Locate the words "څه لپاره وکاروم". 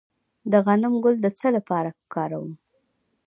1.39-2.51